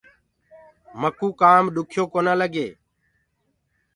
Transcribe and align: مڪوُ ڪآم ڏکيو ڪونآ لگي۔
مڪوُ 1.01 1.27
ڪآم 1.41 1.63
ڏکيو 1.73 2.03
ڪونآ 2.13 2.33
لگي۔ 2.41 2.67